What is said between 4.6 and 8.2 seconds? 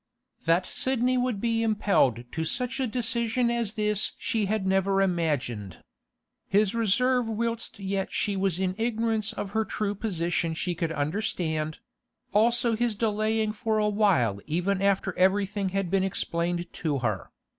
never imagined. His reserve whilst yet